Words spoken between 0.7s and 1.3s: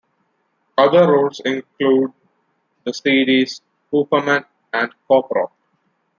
Other